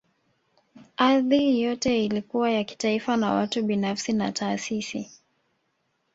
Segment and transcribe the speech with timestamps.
[0.97, 5.09] Ardhi yote ilikuwa ya kitaifa na watu binafsi na taasisi